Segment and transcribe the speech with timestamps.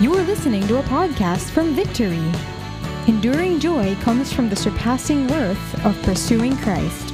[0.00, 2.22] You are listening to a podcast from Victory.
[3.08, 7.12] Enduring joy comes from the surpassing worth of pursuing Christ.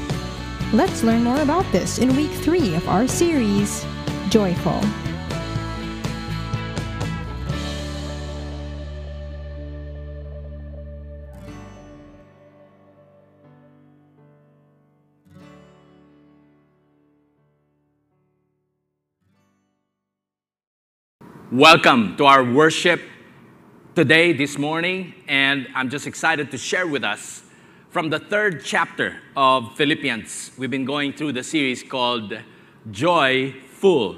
[0.71, 3.87] Let's learn more about this in week three of our series,
[4.29, 4.83] Joyful.
[21.55, 23.01] Welcome to our worship
[23.95, 27.45] today, this morning, and I'm just excited to share with us
[27.91, 30.51] from the third chapter of Philippians.
[30.59, 32.37] We've been going through the series called
[32.91, 34.17] Joyful,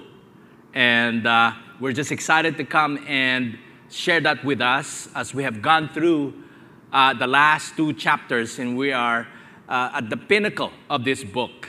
[0.72, 3.58] and uh, we're just excited to come and
[3.90, 6.32] share that with us as we have gone through
[6.90, 9.28] uh, the last two chapters, and we are
[9.68, 11.68] uh, at the pinnacle of this book.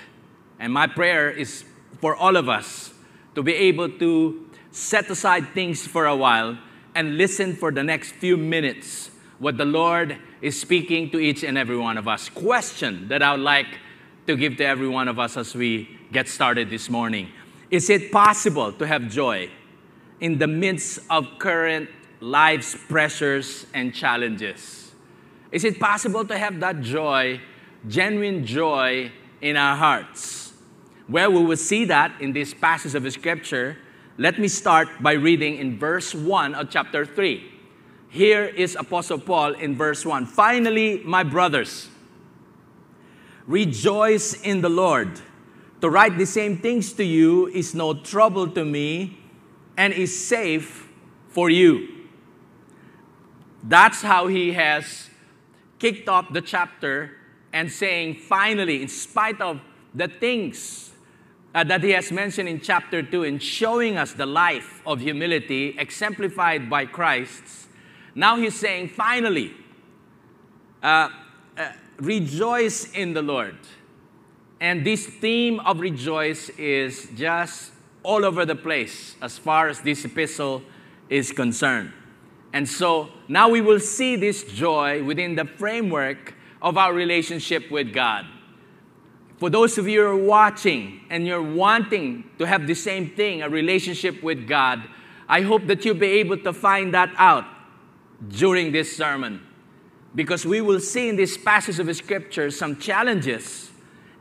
[0.59, 1.66] And my prayer is
[1.99, 2.94] for all of us
[3.36, 6.57] to be able to set aside things for a while
[6.95, 11.58] and listen for the next few minutes what the Lord is speaking to each and
[11.58, 12.30] every one of us.
[12.30, 13.80] Question that I would like
[14.25, 17.30] to give to every one of us as we get started this morning
[17.69, 19.50] Is it possible to have joy
[20.19, 21.89] in the midst of current
[22.20, 24.92] life's pressures and challenges?
[25.52, 27.39] Is it possible to have that joy,
[27.88, 29.11] genuine joy
[29.42, 30.53] in our hearts?
[31.08, 33.77] Well, we will see that in this passage of scripture
[34.20, 37.52] let me start by reading in verse 1 of chapter 3.
[38.10, 40.26] Here is Apostle Paul in verse 1.
[40.26, 41.88] Finally, my brothers,
[43.45, 45.22] rejoice in the Lord.
[45.82, 49.20] To write the same things to you is no trouble to me
[49.78, 50.90] and is safe
[51.30, 51.88] for you.
[53.62, 55.12] That's how he has
[55.78, 57.12] kicked off the chapter
[57.54, 59.62] and saying, finally, in spite of
[59.94, 60.92] the things
[61.58, 65.75] uh, that he has mentioned in chapter 2 in showing us the life of humility
[65.80, 67.41] exemplified by Christ,
[68.14, 69.55] now he's saying, finally,
[70.83, 71.09] uh,
[71.58, 73.58] uh, rejoice in the Lord.
[74.61, 77.71] And this theme of rejoice is just
[78.03, 80.61] all over the place as far as this epistle
[81.09, 81.92] is concerned.
[82.53, 87.93] And so now we will see this joy within the framework of our relationship with
[87.93, 88.27] God.
[89.37, 93.43] For those of you who are watching and you're wanting to have the same thing,
[93.43, 94.83] a relationship with God,
[95.30, 97.45] I hope that you'll be able to find that out
[98.30, 99.42] during this sermon.
[100.15, 103.71] Because we will see in this passage of Scripture some challenges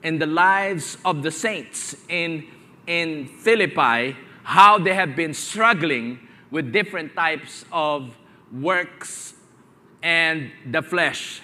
[0.03, 2.47] in the lives of the saints in,
[2.87, 6.19] in Philippi, how they have been struggling
[6.51, 8.15] with different types of
[8.53, 9.35] works
[10.03, 11.41] and the flesh.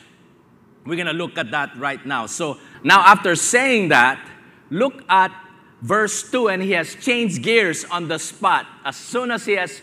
[0.84, 2.26] We're going to look at that right now.
[2.26, 4.28] So, now after saying that,
[4.70, 5.32] look at
[5.81, 8.66] verse 2, and he has changed gears on the spot.
[8.84, 9.81] As soon as he has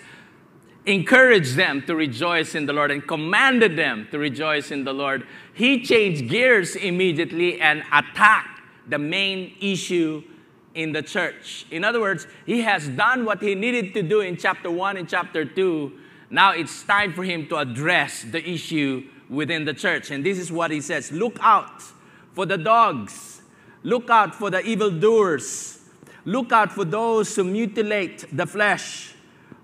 [0.85, 5.25] encouraged them to rejoice in the Lord and commanded them to rejoice in the Lord,
[5.53, 10.23] he changed gears immediately and attacked the main issue
[10.73, 11.65] in the church.
[11.71, 15.07] In other words, he has done what he needed to do in chapter 1 and
[15.07, 15.91] chapter 2.
[16.29, 20.11] Now it's time for him to address the issue within the church.
[20.11, 21.81] And this is what he says Look out
[22.33, 23.41] for the dogs,
[23.83, 25.79] look out for the evildoers,
[26.25, 29.13] look out for those who mutilate the flesh.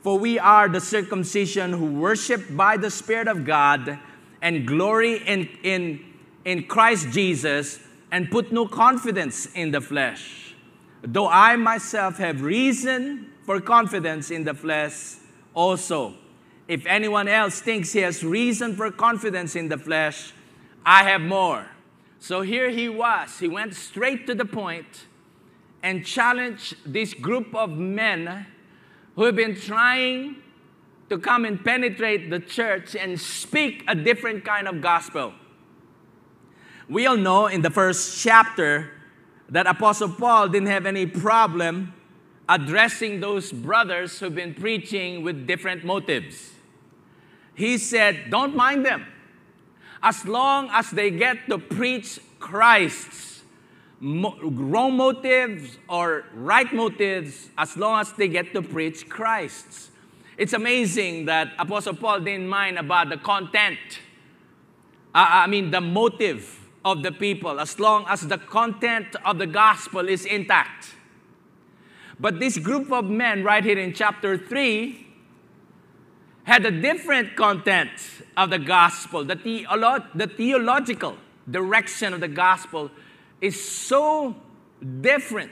[0.02, 3.98] For we are the circumcision who worship by the Spirit of God
[4.40, 6.06] and glory in, in,
[6.44, 7.80] in Christ Jesus
[8.12, 10.54] and put no confidence in the flesh.
[11.02, 15.16] Though I myself have reason for confidence in the flesh
[15.56, 16.14] also.
[16.68, 20.34] If anyone else thinks he has reason for confidence in the flesh,
[20.86, 21.68] I have more.
[22.20, 23.38] So here he was.
[23.38, 25.06] He went straight to the point
[25.84, 28.48] and challenged this group of men
[29.16, 30.38] who have been trying
[31.10, 35.34] to come and penetrate the church and speak a different kind of gospel.
[36.90, 38.92] We all know in the first chapter
[39.50, 41.94] that Apostle Paul didn't have any problem
[42.50, 46.55] addressing those brothers who've been preaching with different motives
[47.56, 49.06] he said, Don't mind them.
[50.04, 53.36] As long as they get to preach Christ's
[54.02, 59.90] wrong motives or right motives, as long as they get to preach Christ's.
[60.38, 63.80] It's amazing that Apostle Paul didn't mind about the content,
[65.14, 69.48] uh, I mean, the motive of the people, as long as the content of the
[69.48, 70.94] gospel is intact.
[72.20, 75.08] But this group of men, right here in chapter 3,
[76.46, 77.90] had a different content
[78.38, 79.26] of the gospel.
[79.26, 81.18] The, theolo- the theological
[81.50, 82.92] direction of the gospel
[83.42, 84.36] is so
[85.02, 85.52] different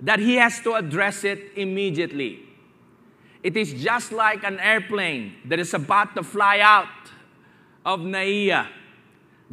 [0.00, 2.40] that he has to address it immediately.
[3.42, 6.88] It is just like an airplane that is about to fly out
[7.86, 8.66] of NAIA,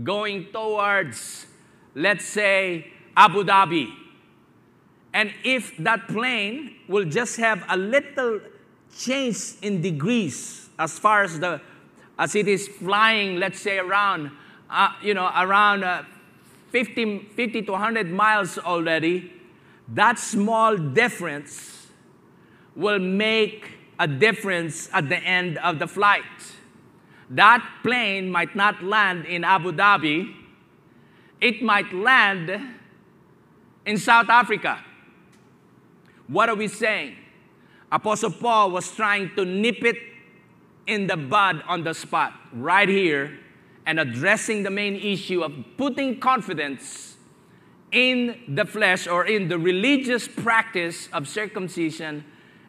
[0.04, 1.46] going towards,
[1.94, 3.94] let's say, Abu Dhabi.
[5.14, 8.42] And if that plane will just have a little
[8.98, 11.62] change in degrees as far as the
[12.18, 14.32] as it is flying, let's say around,
[14.70, 16.04] uh, you know, around uh,
[16.70, 19.34] 50, 50 to 100 miles already,
[19.90, 21.88] that small difference
[22.76, 26.24] will make a difference at the end of the flight.
[27.30, 30.34] That plane might not land in Abu Dhabi,
[31.42, 32.76] it might land
[33.86, 34.84] in South Africa.
[36.28, 37.16] What are we saying?
[37.96, 39.96] Apostle Paul was trying to nip it
[40.86, 43.40] in the bud on the spot, right here,
[43.86, 47.16] and addressing the main issue of putting confidence
[47.94, 52.26] in the flesh or in the religious practice of circumcision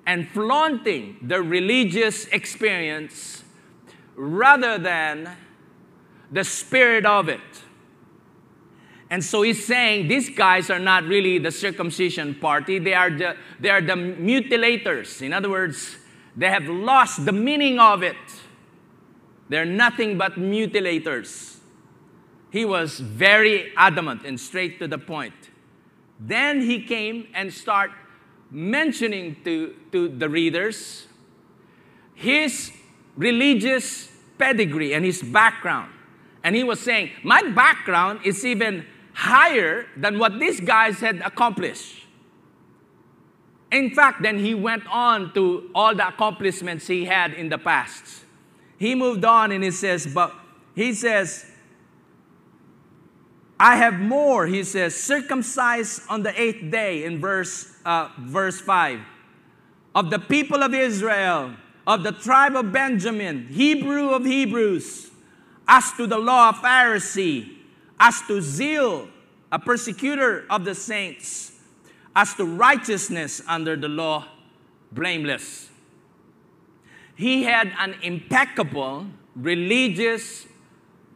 [0.07, 3.43] and flaunting the religious experience
[4.15, 5.29] rather than
[6.31, 7.41] the spirit of it.
[9.11, 13.37] And so he's saying these guys are not really the circumcision party, they are the,
[13.61, 15.23] they are the mutilators.
[15.23, 15.97] In other words,
[16.37, 18.17] they have lost the meaning of it.
[19.49, 21.59] They're nothing but mutilators.
[22.51, 25.35] He was very adamant and straight to the point.
[26.19, 27.95] Then he came and started
[28.51, 31.07] mentioning to, to the readers
[32.17, 32.73] his
[33.17, 35.93] religious pedigree and his background.
[36.43, 38.87] And he was saying, My background is even
[39.17, 42.05] higher than what these guys had accomplished.
[43.73, 48.25] In fact, then he went on to all the accomplishments he had in the past.
[48.77, 50.35] He moved on and he says, but
[50.75, 51.51] he says,
[53.59, 59.01] I have more, he says, circumcised on the eighth day in verse, uh, verse 5.
[59.95, 61.55] Of the people of Israel,
[61.87, 65.11] of the tribe of Benjamin, Hebrew of Hebrews,
[65.67, 67.56] as to the law of Pharisee,
[67.99, 69.09] as to zeal,
[69.51, 71.53] a persecutor of the saints,
[72.15, 74.27] as to righteousness under the law,
[74.93, 75.69] blameless.
[77.15, 80.47] He had an impeccable religious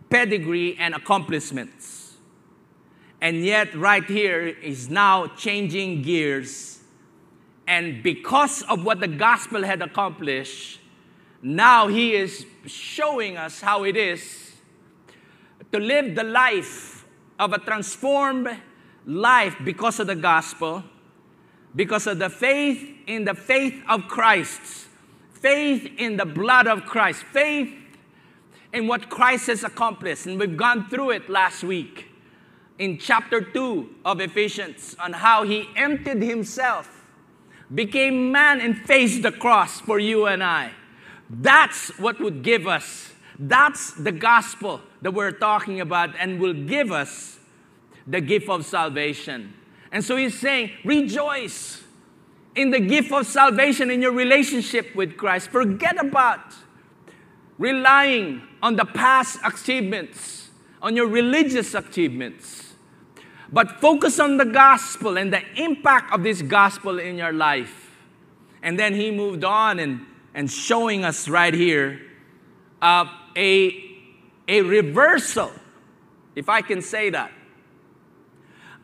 [0.09, 2.17] pedigree and accomplishments.
[3.21, 6.81] And yet, right here, is now changing gears.
[7.67, 10.81] And because of what the gospel had accomplished,
[11.43, 14.50] now he is showing us how it is
[15.73, 17.05] to live the life
[17.39, 18.49] of a transformed
[19.07, 20.85] life because of the gospel,
[21.75, 24.89] because of the faith in the faith of Christ,
[25.33, 27.73] faith in the blood of Christ, faith
[28.73, 30.27] in what Christ has accomplished.
[30.27, 32.07] And we've gone through it last week
[32.79, 37.05] in chapter 2 of Ephesians on how he emptied himself,
[37.75, 40.73] became man, and faced the cross for you and I.
[41.29, 46.93] That's what would give us, that's the gospel that we're talking about, and will give
[46.93, 47.39] us
[48.07, 49.55] the gift of salvation.
[49.91, 51.83] And so he's saying, rejoice
[52.55, 55.49] in the gift of salvation in your relationship with Christ.
[55.49, 56.55] Forget about
[57.57, 60.51] relying on the past achievements,
[60.83, 62.75] on your religious achievements,
[63.53, 67.91] but focus on the gospel and the impact of this gospel in your life.
[68.63, 70.05] And then he moved on and,
[70.35, 72.01] and showing us right here
[72.83, 73.07] uh,
[73.37, 73.99] a,
[74.49, 75.51] a reversal,
[76.35, 77.33] if I can say that,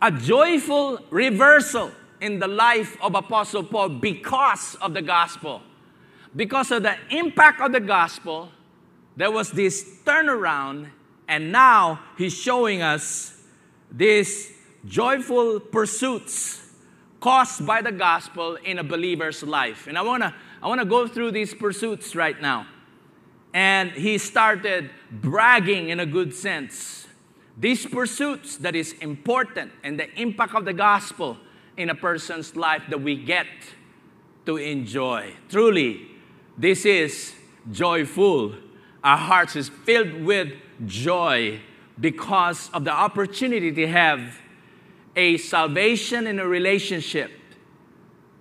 [0.01, 5.63] a joyful reversal in the life of Apostle Paul because of the gospel.
[6.35, 8.51] Because of the impact of the gospel,
[9.17, 10.89] there was this turnaround,
[11.27, 13.43] and now he's showing us
[13.91, 14.53] these
[14.85, 16.63] joyful pursuits
[17.21, 19.87] caused by the gospel in a believer's life.
[19.87, 22.67] And I wanna, I wanna go through these pursuits right now.
[23.57, 27.07] And he started bragging in a good sense
[27.59, 31.39] these pursuits that is important and the impact of the gospel
[31.79, 33.47] in a person's life that we get
[34.45, 35.33] to enjoy.
[35.49, 36.07] Truly,
[36.59, 37.35] this is
[37.73, 38.57] joyful.
[39.03, 40.53] Our hearts is filled with
[40.85, 41.61] joy
[41.99, 44.39] because of the opportunity to have
[45.17, 47.31] a salvation in a relationship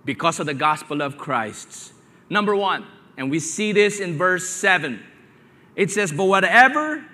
[0.04, 1.94] because of the gospel of Christ.
[2.28, 2.84] Number one,
[3.16, 5.02] and we see this in verse 7.
[5.74, 7.04] It says, But whatever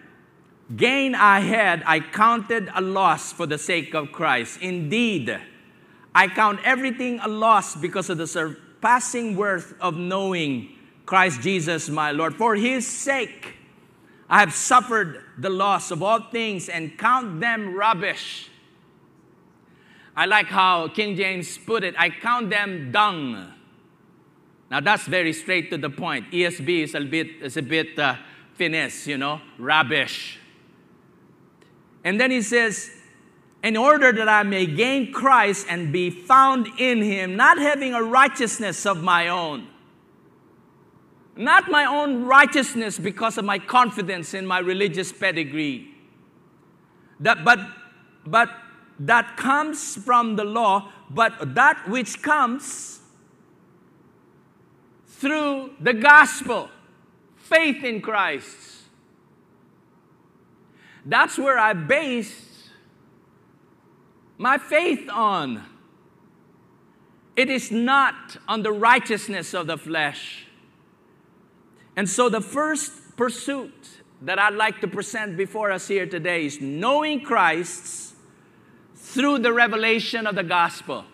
[0.77, 4.63] Gain I had, I counted a loss for the sake of Christ.
[4.63, 5.39] Indeed,
[6.15, 10.71] I count everything a loss because of the surpassing worth of knowing
[11.05, 12.35] Christ Jesus my Lord.
[12.37, 13.57] For his sake,
[14.31, 18.49] I have suffered the loss of all things and count them rubbish.
[20.17, 23.53] I like how King James put it I count them dung.
[24.73, 26.31] Now that's very straight to the point.
[26.31, 28.17] ESV is a bit, is a bit uh,
[28.55, 30.38] finesse, you know, rubbish.
[32.02, 32.91] And then he says,
[33.62, 38.02] in order that I may gain Christ and be found in him, not having a
[38.02, 39.69] righteousness of my own.
[41.37, 45.95] Not my own righteousness because of my confidence in my religious pedigree.
[47.21, 47.61] That, but,
[48.25, 48.49] but
[49.00, 53.02] that comes from the law, but that which comes
[55.23, 56.69] through the gospel,
[57.37, 58.59] faith in Christ.
[61.07, 62.69] That's where I base
[64.37, 65.62] my faith on.
[67.37, 70.47] It is not on the righteousness of the flesh.
[71.95, 76.61] And so, the first pursuit that I'd like to present before us here today is
[76.61, 78.17] knowing Christ
[78.97, 81.05] through the revelation of the gospel.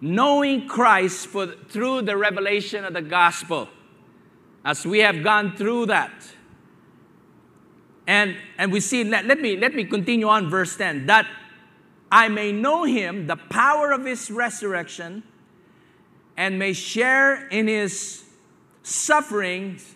[0.00, 3.68] Knowing Christ for, through the revelation of the gospel.
[4.64, 6.12] As we have gone through that.
[8.06, 11.06] And, and we see, let, let, me, let me continue on verse 10.
[11.06, 11.26] That
[12.10, 15.22] I may know him, the power of his resurrection,
[16.36, 18.24] and may share in his
[18.82, 19.94] sufferings,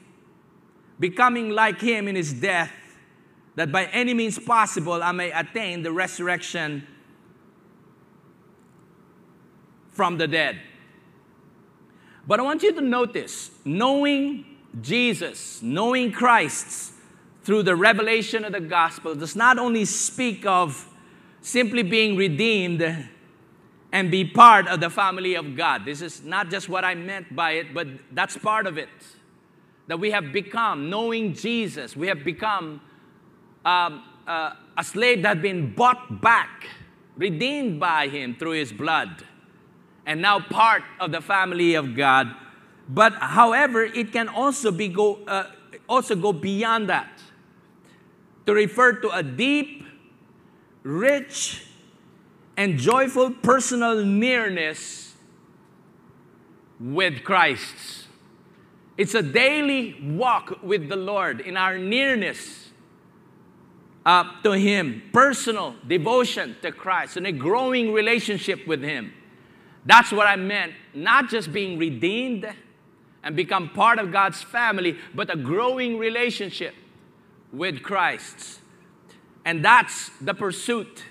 [1.00, 2.72] becoming like him in his death,
[3.54, 6.86] that by any means possible I may attain the resurrection
[9.92, 10.60] from the dead.
[12.26, 14.44] But I want you to notice knowing
[14.80, 16.92] Jesus, knowing Christ
[17.42, 20.88] through the revelation of the gospel does not only speak of
[21.40, 23.08] simply being redeemed
[23.92, 25.84] and be part of the family of God.
[25.84, 28.88] This is not just what I meant by it, but that's part of it.
[29.88, 32.80] That we have become, knowing Jesus, we have become
[33.64, 36.68] um, uh, a slave that has been bought back,
[37.16, 39.24] redeemed by Him through His blood,
[40.06, 42.34] and now part of the family of God.
[42.88, 45.46] But however, it can also be go uh,
[45.88, 47.20] also go beyond that
[48.46, 49.82] to refer to a deep
[50.82, 51.66] rich,
[52.56, 55.14] and joyful personal nearness
[56.78, 58.06] with Christ.
[58.98, 62.70] It's a daily walk with the Lord in our nearness
[64.04, 69.14] uh, to Him, personal devotion to Christ, and a growing relationship with Him.
[69.84, 72.46] That's what I meant, not just being redeemed
[73.22, 76.74] and become part of God's family, but a growing relationship
[77.52, 78.60] with Christ.
[79.44, 81.04] And that's the pursuit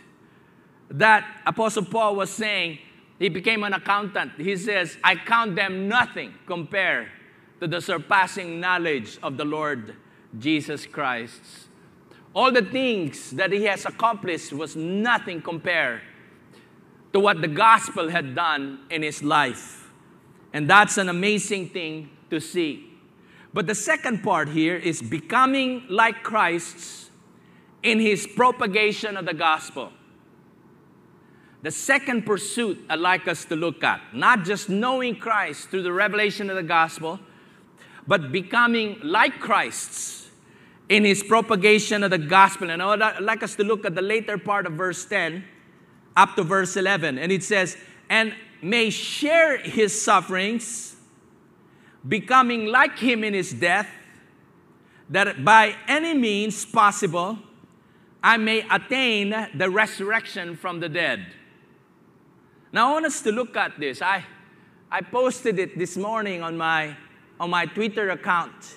[0.89, 2.79] that Apostle Paul was saying.
[3.19, 4.33] He became an accountant.
[4.37, 7.07] He says, I count them nothing compared
[7.59, 9.95] to the surpassing knowledge of the Lord
[10.39, 11.39] Jesus Christ.
[12.33, 16.01] All the things that he has accomplished was nothing compared
[17.13, 19.89] to what the gospel had done in his life.
[20.53, 22.87] And that's an amazing thing to see.
[23.53, 27.09] But the second part here is becoming like Christ's
[27.83, 29.91] in his propagation of the gospel.
[31.63, 35.93] The second pursuit I'd like us to look at, not just knowing Christ through the
[35.93, 37.19] revelation of the gospel,
[38.07, 40.29] but becoming like Christ's
[40.89, 42.69] in his propagation of the gospel.
[42.69, 45.43] And I'd like us to look at the later part of verse 10
[46.15, 47.17] up to verse 11.
[47.17, 47.77] And it says,
[48.09, 50.95] And may share his sufferings,
[52.07, 53.87] becoming like him in his death,
[55.09, 57.37] that by any means possible,
[58.23, 61.25] I may attain the resurrection from the dead.
[62.71, 64.01] Now, I want us to look at this.
[64.01, 64.23] I,
[64.89, 66.95] I posted it this morning on my,
[67.39, 68.75] on my Twitter account,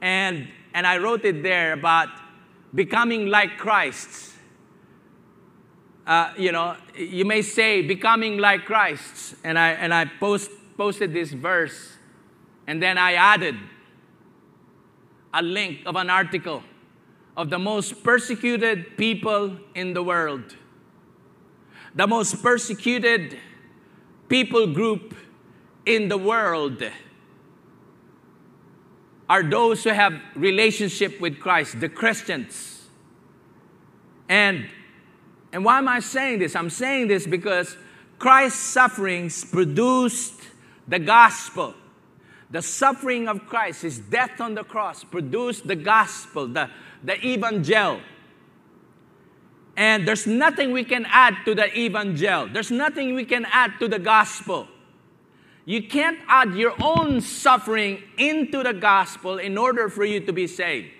[0.00, 2.08] and, and I wrote it there about
[2.74, 4.27] becoming like Christ.
[6.08, 11.12] Uh, you know, you may say becoming like Christ, and I, and I post, posted
[11.12, 11.98] this verse,
[12.66, 13.56] and then I added
[15.34, 16.62] a link of an article
[17.36, 20.56] of the most persecuted people in the world.
[21.94, 23.36] The most persecuted
[24.30, 25.14] people group
[25.84, 26.82] in the world
[29.28, 32.86] are those who have relationship with Christ, the Christians.
[34.26, 34.70] And
[35.52, 36.54] and why am I saying this?
[36.54, 37.76] I'm saying this because
[38.18, 40.40] Christ's sufferings produced
[40.86, 41.74] the gospel.
[42.50, 46.70] The suffering of Christ, his death on the cross, produced the gospel, the,
[47.04, 48.00] the evangel.
[49.76, 52.48] And there's nothing we can add to the evangel.
[52.48, 54.66] There's nothing we can add to the gospel.
[55.66, 60.46] You can't add your own suffering into the gospel in order for you to be
[60.46, 60.97] saved.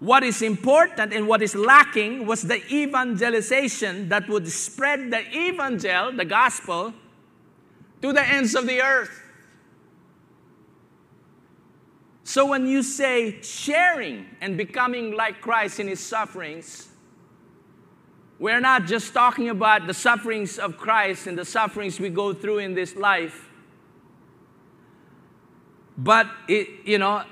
[0.00, 6.12] What is important and what is lacking was the evangelization that would spread the evangel,
[6.12, 6.94] the gospel,
[8.00, 9.22] to the ends of the earth.
[12.24, 16.88] So when you say sharing and becoming like Christ in his sufferings,
[18.38, 22.58] we're not just talking about the sufferings of Christ and the sufferings we go through
[22.58, 23.50] in this life,
[25.98, 27.24] but it, you know,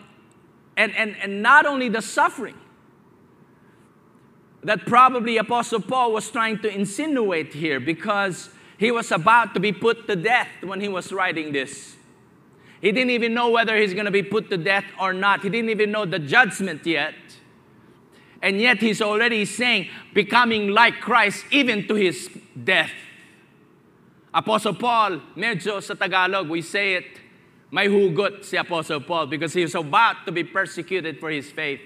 [0.78, 2.54] and, and, and not only the suffering
[4.62, 9.73] that probably Apostle Paul was trying to insinuate here because he was about to be
[9.73, 11.97] put to death when he was writing this.
[12.80, 15.42] He didn't even know whether he's going to be put to death or not.
[15.42, 17.14] He didn't even know the judgment yet.
[18.40, 22.30] And yet he's already saying, becoming like Christ even to his
[22.62, 22.92] death.
[24.32, 27.06] Apostle Paul, medyo sa Tagalog, we say it,
[27.71, 31.81] may hugot si Apostle Paul because he was about to be persecuted for his faith.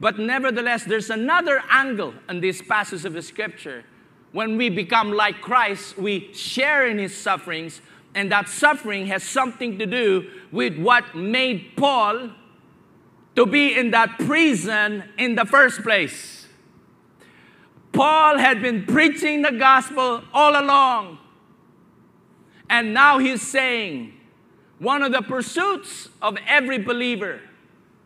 [0.00, 3.84] But nevertheless, there's another angle in this passage of the scripture.
[4.32, 7.80] When we become like Christ, we share in his sufferings,
[8.14, 12.30] and that suffering has something to do with what made Paul
[13.34, 16.46] to be in that prison in the first place.
[17.92, 21.18] Paul had been preaching the gospel all along.
[22.70, 24.17] And now he's saying
[24.78, 27.40] one of the pursuits of every believer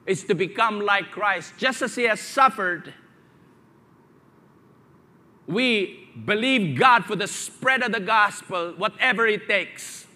[0.06, 1.52] is to become like Christ.
[1.58, 2.94] Just as he has suffered,
[5.46, 10.06] we believe God for the spread of the gospel, whatever it takes.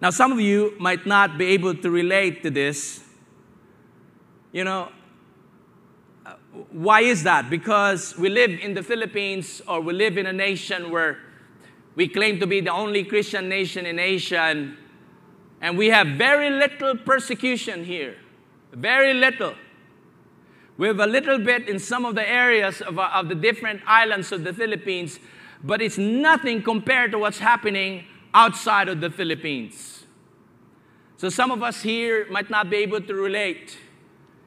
[0.00, 3.04] Now, some of you might not be able to relate to this.
[4.52, 4.90] You know,
[6.26, 6.34] uh,
[6.70, 7.48] why is that?
[7.48, 11.18] Because we live in the Philippines or we live in a nation where
[11.94, 14.76] we claim to be the only Christian nation in Asia, and,
[15.60, 18.16] and we have very little persecution here.
[18.72, 19.54] Very little.
[20.78, 23.82] We have a little bit in some of the areas of, uh, of the different
[23.86, 25.20] islands of the Philippines,
[25.62, 30.06] but it's nothing compared to what's happening outside of the Philippines.
[31.18, 33.76] So some of us here might not be able to relate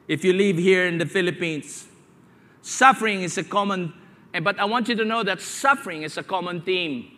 [0.08, 1.86] if you live here in the Philippines.
[2.60, 3.94] Suffering is a common,
[4.42, 7.15] but I want you to know that suffering is a common theme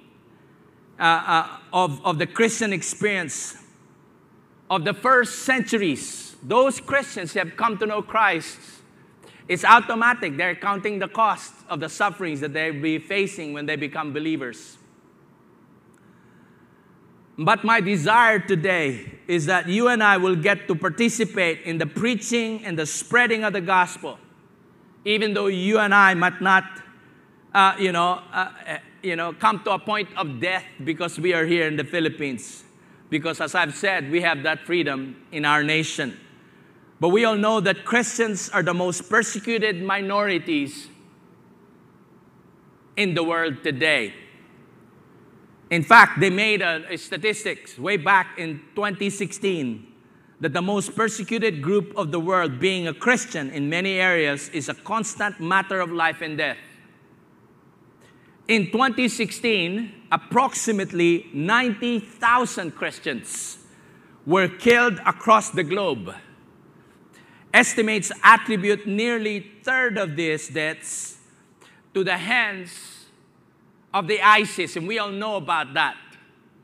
[0.98, 3.56] uh, uh, of, of the Christian experience
[4.68, 6.36] of the first centuries.
[6.42, 8.58] Those Christians who have come to know Christ.
[9.46, 10.36] It's automatic.
[10.36, 14.76] They're counting the cost of the sufferings that they'll be facing when they become believers.
[17.38, 21.86] But my desire today is that you and I will get to participate in the
[21.86, 24.18] preaching and the spreading of the gospel,
[25.04, 26.64] even though you and I might not,
[27.54, 31.44] uh, you know, uh, you know, come to a point of death because we are
[31.44, 32.64] here in the Philippines.
[33.10, 36.18] Because as I've said, we have that freedom in our nation.
[37.00, 40.88] But we all know that Christians are the most persecuted minorities
[42.96, 44.12] in the world today.
[45.70, 49.86] In fact, they made a, a statistics way back in 2016
[50.40, 54.68] that the most persecuted group of the world, being a Christian in many areas, is
[54.68, 56.58] a constant matter of life and death.
[58.48, 63.58] In 2016, approximately 90,000 Christians
[64.24, 66.14] were killed across the globe.
[67.52, 71.18] Estimates attribute nearly third of these deaths
[71.92, 73.06] to the hands
[73.92, 75.96] of the ISIS, and we all know about that.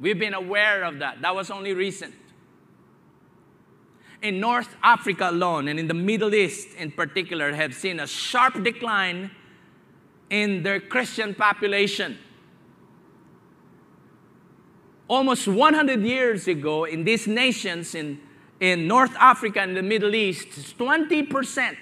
[0.00, 1.20] We've been aware of that.
[1.20, 2.14] That was only recent.
[4.22, 8.62] In North Africa alone, and in the Middle East in particular, have seen a sharp
[8.64, 9.30] decline
[10.34, 12.18] in their Christian population.
[15.06, 18.18] Almost 100 years ago, in these nations, in,
[18.58, 21.76] in North Africa and the Middle East, 20%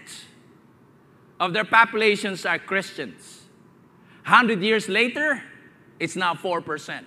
[1.40, 3.46] of their populations are Christians.
[4.26, 5.42] 100 years later,
[5.98, 7.04] it's now 4%.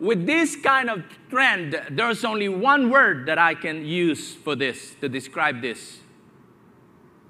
[0.00, 4.94] With this kind of trend, there's only one word that I can use for this,
[5.02, 5.98] to describe this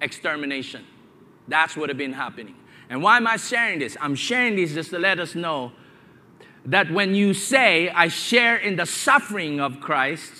[0.00, 0.84] extermination.
[1.48, 2.54] That's what has been happening.
[2.90, 3.96] And why am I sharing this?
[4.00, 5.72] I'm sharing this just to let us know
[6.64, 10.32] that when you say, I share in the suffering of Christ,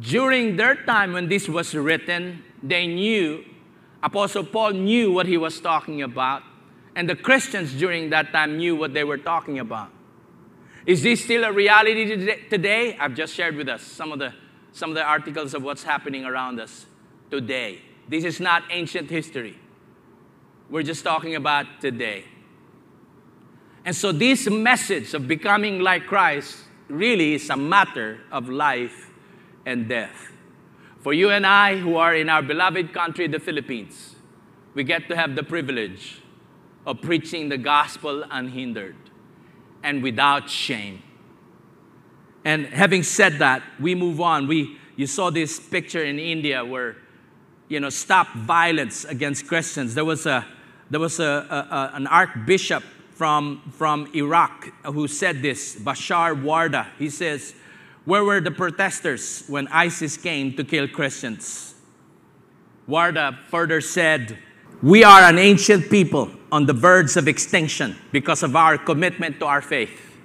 [0.00, 3.44] during their time when this was written, they knew,
[4.02, 6.42] Apostle Paul knew what he was talking about.
[6.94, 9.90] And the Christians during that time knew what they were talking about.
[10.84, 12.96] Is this still a reality today?
[12.98, 14.34] I've just shared with us some of the,
[14.72, 16.86] some of the articles of what's happening around us
[17.30, 17.80] today.
[18.08, 19.58] This is not ancient history.
[20.72, 22.24] We're just talking about today.
[23.84, 26.56] And so, this message of becoming like Christ
[26.88, 29.10] really is a matter of life
[29.66, 30.32] and death.
[31.00, 34.16] For you and I, who are in our beloved country, the Philippines,
[34.72, 36.22] we get to have the privilege
[36.86, 38.96] of preaching the gospel unhindered.
[39.82, 41.02] and without shame.
[42.46, 44.46] And having said that, we move on.
[44.46, 46.96] We, you saw this picture in India where,
[47.68, 49.94] you know, stop violence against Christians.
[49.96, 50.46] There was, a,
[50.92, 52.82] there was a, a, an archbishop
[53.14, 56.86] from, from Iraq who said this, Bashar Warda.
[56.98, 57.54] He says,
[58.04, 61.74] Where were the protesters when ISIS came to kill Christians?
[62.86, 64.38] Warda further said,
[64.82, 69.46] We are an ancient people on the verge of extinction because of our commitment to
[69.46, 70.18] our faith.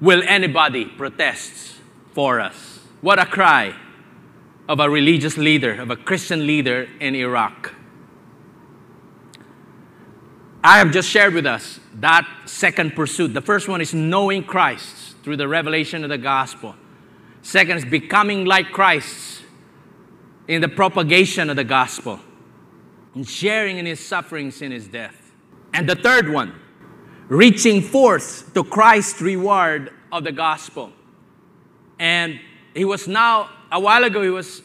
[0.00, 1.74] Will anybody protest
[2.12, 2.78] for us?
[3.00, 3.74] What a cry
[4.68, 7.74] of a religious leader, of a Christian leader in Iraq.
[10.66, 13.34] I have just shared with us that second pursuit.
[13.34, 16.74] The first one is knowing Christ through the revelation of the gospel.
[17.42, 19.42] Second is becoming like Christ
[20.48, 22.18] in the propagation of the gospel
[23.14, 25.32] and sharing in his sufferings in his death.
[25.74, 26.58] And the third one,
[27.28, 30.94] reaching forth to Christ's reward of the gospel.
[31.98, 32.40] And
[32.72, 34.62] he was now, a while ago, he was,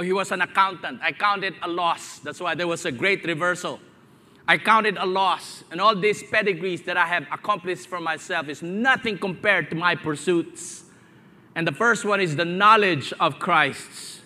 [0.00, 1.00] he was an accountant.
[1.02, 2.20] I counted a loss.
[2.20, 3.80] That's why there was a great reversal.
[4.50, 5.62] I counted a loss.
[5.70, 9.94] And all these pedigrees that I have accomplished for myself is nothing compared to my
[9.94, 10.82] pursuits.
[11.54, 14.22] And the first one is the knowledge of Christ,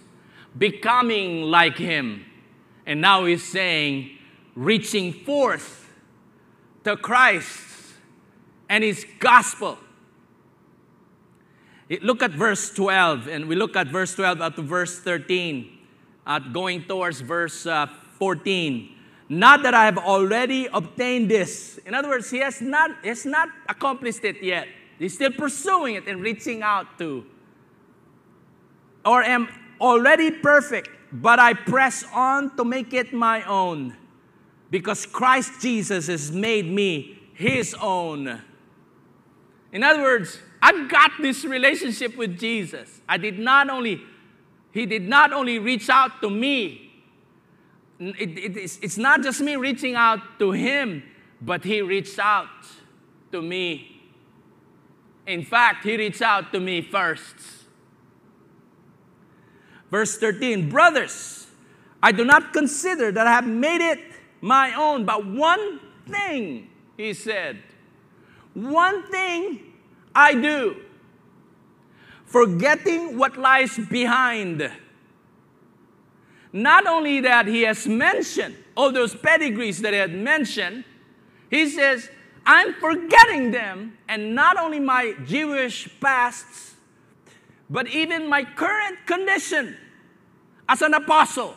[0.57, 2.25] becoming like him.
[2.87, 4.17] And now he's saying,
[4.55, 5.93] reaching forth
[6.85, 7.93] to Christ
[8.71, 9.77] and his gospel.
[12.01, 15.71] Look at verse 12, and we look at verse 12 up to verse 13,
[16.27, 18.94] at going towards verse uh, 14.
[19.29, 21.79] Not that I have already obtained this.
[21.87, 24.69] In other words, he has not, has not accomplished it yet.
[24.99, 27.25] He's still pursuing it and reaching out to.
[29.05, 29.49] Or am
[29.81, 33.97] already perfect, but I press on to make it my own
[34.71, 38.41] because Christ Jesus has made me his own.
[39.73, 43.01] In other words, I've got this relationship with Jesus.
[43.09, 44.01] I did not only,
[44.73, 46.84] he did not only reach out to me,
[47.99, 51.03] it, it, it's, it's not just me reaching out to him,
[51.41, 52.49] but he reached out
[53.33, 54.03] to me.
[55.27, 57.37] In fact, he reached out to me first.
[59.91, 61.47] Verse 13 Brothers,
[62.03, 64.01] I do not consider that I have made it
[64.41, 67.63] my own, but one thing, he said,
[68.53, 69.73] one thing
[70.15, 70.77] I do,
[72.27, 74.71] forgetting what lies behind.
[76.55, 80.85] Not only that, he has mentioned all those pedigrees that he had mentioned,
[81.51, 82.09] he says,
[82.47, 86.75] I'm forgetting them, and not only my Jewish pasts,
[87.69, 89.77] but even my current condition
[90.69, 91.57] as an apostle.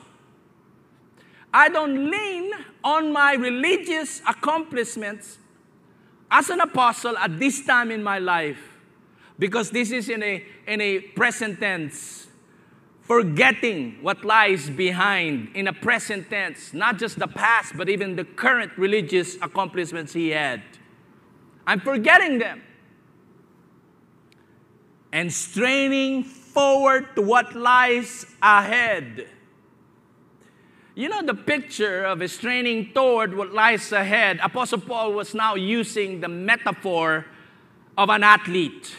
[1.53, 5.37] I don't lean on my religious accomplishments
[6.31, 8.79] as an apostle at this time in my life,
[9.37, 12.26] because this is in a, in a present tense,
[13.07, 18.25] forgetting what lies behind in a present tense, not just the past, but even the
[18.25, 20.61] current religious accomplishments he had.
[21.65, 22.61] I'm forgetting them
[25.13, 29.29] and straining forward to what lies ahead.
[30.93, 34.39] You know the picture of a straining toward what lies ahead.
[34.43, 37.25] Apostle Paul was now using the metaphor
[37.97, 38.95] of an athlete.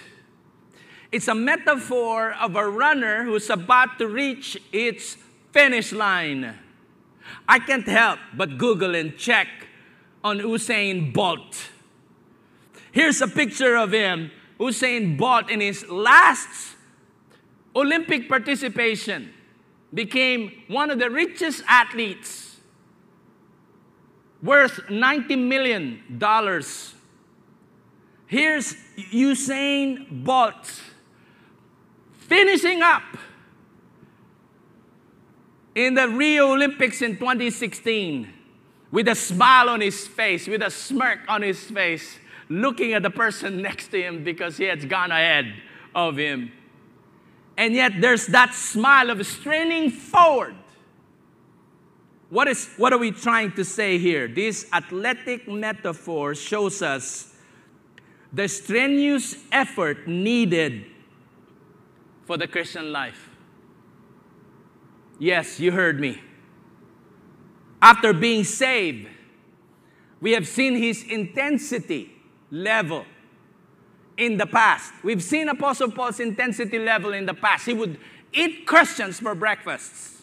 [1.10, 5.16] It's a metaphor of a runner who's about to reach its
[5.52, 6.54] finish line.
[7.48, 9.48] I can't help but Google and check
[10.22, 11.70] on Usain Bolt.
[12.92, 16.76] Here's a picture of him, Usain Bolt, in his last
[17.74, 19.32] Olympic participation
[19.94, 22.58] became one of the richest athletes,
[24.42, 26.02] worth $90 million.
[28.26, 28.76] Here's
[29.12, 30.82] Usain Bolt
[32.28, 33.02] finishing up
[35.74, 38.32] in the Rio Olympics in 2016
[38.90, 43.10] with a smile on his face, with a smirk on his face, looking at the
[43.10, 45.54] person next to him because he has gone ahead
[45.94, 46.52] of him.
[47.56, 50.54] And yet there's that smile of straining forward.
[52.30, 54.28] What, is, what are we trying to say here?
[54.28, 57.34] This athletic metaphor shows us
[58.32, 60.84] the strenuous effort needed
[62.28, 63.30] for the Christian life.
[65.18, 66.20] Yes, you heard me.
[67.80, 69.08] After being saved,
[70.20, 72.12] we have seen his intensity
[72.50, 73.06] level
[74.18, 74.92] in the past.
[75.02, 77.64] We've seen Apostle Paul's intensity level in the past.
[77.64, 77.98] He would
[78.34, 80.22] eat Christians for breakfasts.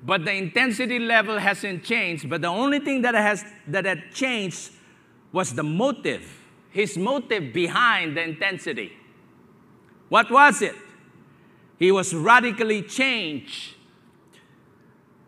[0.00, 2.30] But the intensity level hasn't changed.
[2.30, 4.70] But the only thing that has that had changed
[5.32, 6.24] was the motive,
[6.70, 8.92] his motive behind the intensity.
[10.08, 10.74] What was it?
[11.78, 13.74] He was radically changed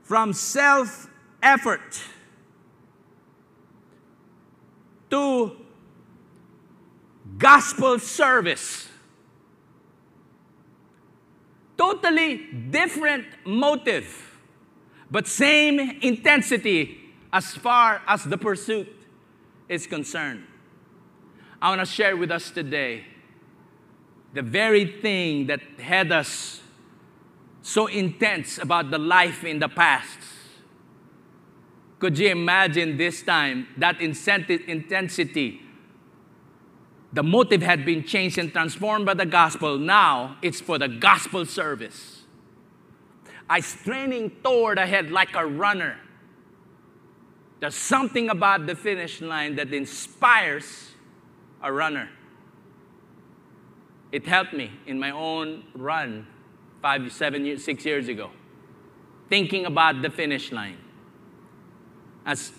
[0.03, 1.09] from self
[1.43, 2.03] effort
[5.11, 5.57] to
[7.37, 8.89] gospel service.
[11.77, 12.39] Totally
[12.71, 14.39] different motive,
[15.11, 16.99] but same intensity
[17.33, 18.89] as far as the pursuit
[19.69, 20.45] is concerned.
[21.63, 23.05] I want to share with us today
[24.33, 26.61] the very thing that had us
[27.63, 30.19] so intense about the life in the past.
[31.99, 35.63] Could you imagine this time that intensity?
[37.13, 39.79] The motive had been changed and transformed by the gospel.
[39.79, 42.23] Now it's for the gospel service.
[43.51, 45.99] I straining toward ahead like a runner.
[47.61, 50.93] There's something about the finish line that inspires
[51.63, 52.11] a runner.
[54.11, 56.27] It helped me in my own run
[56.81, 58.31] five, seven six years ago.
[59.29, 60.79] Thinking about the finish line.
[62.25, 62.53] As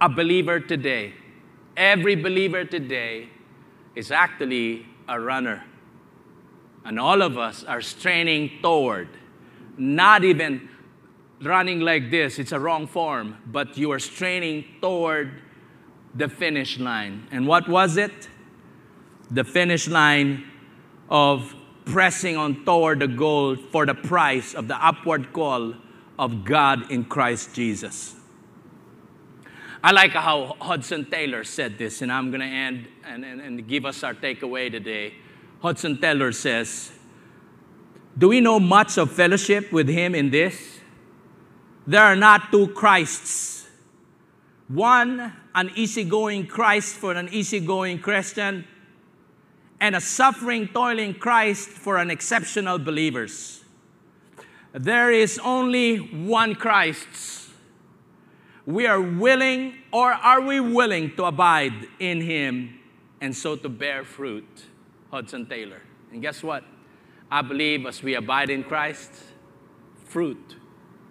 [0.00, 1.14] a believer today,
[1.76, 3.28] every believer today
[3.94, 5.64] is actually a runner.
[6.84, 9.08] And all of us are straining toward,
[9.76, 10.68] not even
[11.42, 15.42] running like this, it's a wrong form, but you are straining toward
[16.14, 17.28] the finish line.
[17.30, 18.28] And what was it?
[19.30, 20.44] The finish line
[21.08, 25.74] of pressing on toward the goal for the price of the upward call
[26.18, 28.14] of God in Christ Jesus.
[29.82, 33.68] I like how Hudson Taylor said this, and I'm going to end and, and, and
[33.68, 35.14] give us our takeaway today.
[35.62, 36.92] Hudson Taylor says,
[38.16, 40.80] Do we know much of fellowship with him in this?
[41.86, 43.68] There are not two Christs.
[44.66, 48.66] One, an easygoing Christ for an easygoing Christian,
[49.80, 53.64] and a suffering, toiling Christ for an exceptional believers.
[54.72, 57.50] There is only one Christ.
[58.66, 62.78] We are willing, or are we willing to abide in Him
[63.20, 64.66] and so to bear fruit?
[65.10, 65.80] Hudson Taylor.
[66.12, 66.64] And guess what?
[67.30, 69.10] I believe as we abide in Christ,
[70.04, 70.56] fruit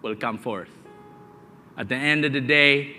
[0.02, 0.70] will come forth.
[1.76, 2.96] At the end of the day,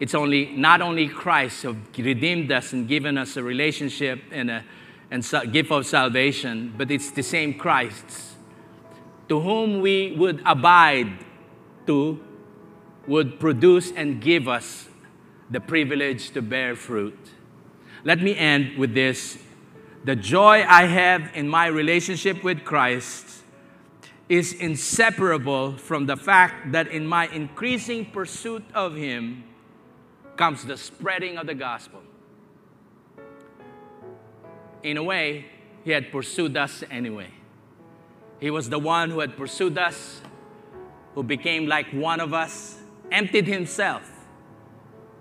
[0.00, 4.64] it's only not only Christ who redeemed us and given us a relationship and a
[5.12, 8.06] and gift of salvation, but it's the same Christ
[9.28, 11.24] to whom we would abide
[11.86, 12.18] to,
[13.06, 14.88] would produce and give us
[15.50, 17.18] the privilege to bear fruit.
[18.04, 19.36] Let me end with this.
[20.04, 23.42] The joy I have in my relationship with Christ
[24.30, 29.44] is inseparable from the fact that in my increasing pursuit of Him
[30.36, 32.00] comes the spreading of the gospel
[34.82, 35.46] in a way,
[35.84, 37.28] he had pursued us anyway.
[38.40, 40.20] He was the one who had pursued us,
[41.14, 42.78] who became like one of us,
[43.10, 44.08] emptied himself,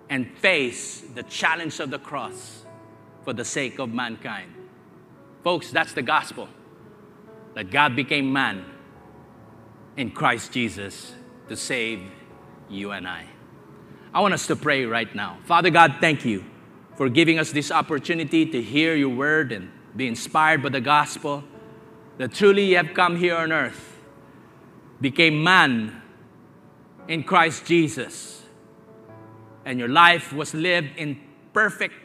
[0.10, 2.66] and faced the challenge of the cross
[3.24, 4.52] for the sake of mankind.
[5.44, 6.48] Folks, that's the gospel
[7.54, 8.66] that God became man
[9.98, 11.14] in Christ Jesus
[11.50, 12.02] to save
[12.70, 13.26] you and I.
[14.14, 15.38] I want us to pray right now.
[15.46, 16.46] Father God, thank you
[16.96, 21.44] for giving us this opportunity to hear your word and be inspired by the gospel
[22.18, 24.00] that truly you have come here on earth,
[25.00, 26.02] became man
[27.08, 28.44] in Christ Jesus,
[29.66, 31.20] and your life was lived in
[31.54, 31.96] perfect,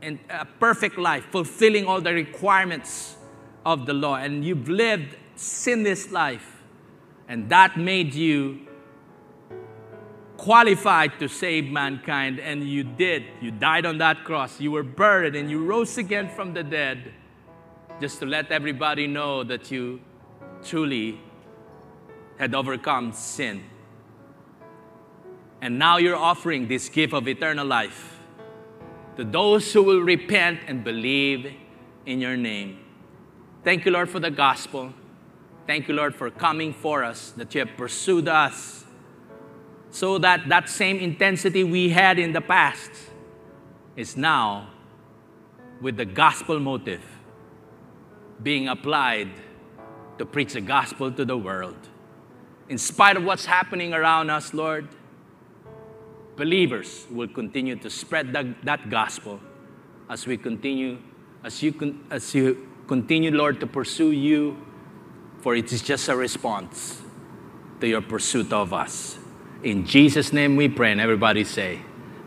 [0.00, 3.16] in a perfect life, fulfilling all the requirements
[3.66, 6.62] of the law, and you've lived sinless life,
[7.28, 8.66] and that made you
[10.40, 13.22] qualified to save mankind, and you did.
[13.42, 14.58] You died on that cross.
[14.58, 17.12] You were buried, and you rose again from the dead
[18.00, 20.00] just to let everybody know that you
[20.64, 21.20] truly
[22.38, 23.62] had overcome sin.
[25.60, 28.18] And now you're offering this gift of eternal life
[29.18, 31.52] to those who will repent and believe
[32.06, 32.78] in your name.
[33.62, 34.94] Thank you, Lord, for the gospel.
[35.66, 38.79] Thank you, Lord, for coming for us, that you have pursued us
[39.90, 42.90] so that that same intensity we had in the past
[43.96, 44.70] is now
[45.80, 47.04] with the gospel motive
[48.42, 49.30] being applied
[50.18, 51.76] to preach the gospel to the world.
[52.68, 54.88] In spite of what's happening around us, Lord,
[56.36, 59.40] believers will continue to spread that, that gospel
[60.08, 60.98] as we continue,
[61.44, 64.56] as you, as you continue, Lord, to pursue you,
[65.38, 67.00] for it is just a response
[67.80, 69.19] to your pursuit of us.
[69.62, 71.80] In Jesus' name we pray, and everybody say,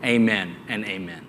[0.04, 1.23] Amen and Amen.